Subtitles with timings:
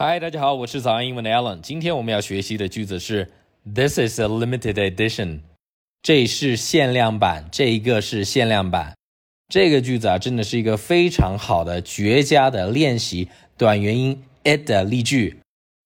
[0.00, 1.60] 嗨，大家好，我是早安英文的 Alan。
[1.60, 3.32] 今天我们要学习的句子是
[3.64, 5.40] This is a limited edition。
[6.04, 8.94] 这是限量版，这一个是限量版。
[9.48, 15.40] 这个句子啊，真的是一个非常好的、绝佳的练习短元音 “a” 的例句。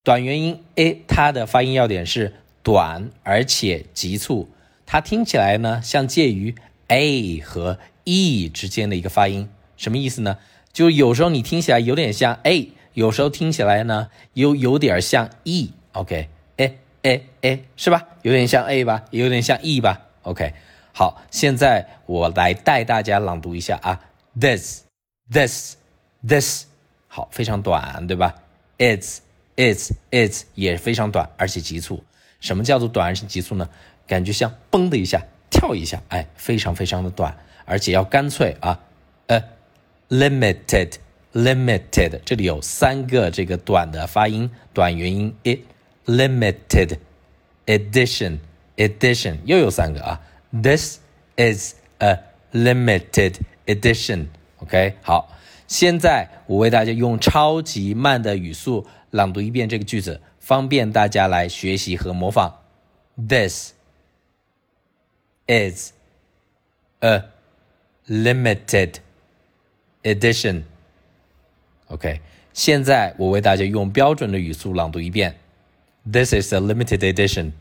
[0.04, 4.50] 短元音 “a”，它的发音要点是短而且急促，
[4.84, 6.54] 它听起来呢像介于
[6.88, 9.48] a 和 e 之间的一个发音。
[9.78, 10.36] 什么意思呢？
[10.70, 12.72] 就有时候你听起来有点像 a。
[12.94, 18.06] 有时候听起来呢，又有点像 e，OK，哎哎哎，是吧？
[18.22, 20.52] 有点像 a 吧，也有点像 e 吧，OK。
[20.94, 23.98] 好，现在我来带大家朗读一下啊
[24.38, 26.64] ，this，this，this，
[27.08, 28.34] 好，非常短，对吧
[28.76, 32.04] ？It's，it's，it's 也非常短，而且急促。
[32.40, 33.68] 什么叫做短而且急促呢？
[34.06, 38.78] 感觉像嘣的一下，跳一下，哎，非常非常的短，而且要干脆啊，
[39.28, 39.42] 呃
[40.10, 40.92] ，limited。
[41.33, 45.59] limited，这里有三个这个短的发音，短元音 it
[46.05, 46.97] limited
[47.65, 48.39] edition
[48.75, 50.21] edition 又有三个啊。
[50.51, 50.99] This
[51.35, 52.19] is a
[52.53, 53.35] limited
[53.65, 55.29] edition。OK，好，
[55.67, 62.61] 现在我为大家用超级慢的语速朗读一遍这个句子，方便大家来学习和模仿。
[63.15, 63.73] This
[65.47, 65.91] is
[66.99, 67.23] a
[68.07, 68.95] limited
[70.03, 70.63] edition。
[71.92, 72.20] OK，
[72.54, 75.36] 现在我为大家用标准的语速朗读一遍。
[76.10, 77.52] This is a limited edition。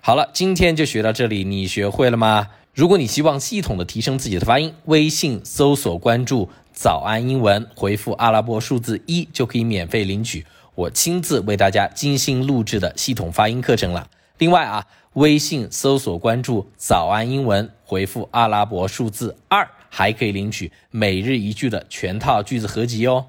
[0.00, 2.48] 好了，今天就学到这里，你学会了吗？
[2.74, 10.44] 如果你希望系统的提升自己的发音，微信搜索关注“早安英文”，回复阿拉伯数字一就可以免费领取
[10.74, 14.10] 我亲自为大家精心录制的系统发音课程了。
[14.38, 23.26] 另外啊，微信搜索关注“早安英文”，回复阿拉伯数字二，还可以领取每日一句的全套句子合集哦。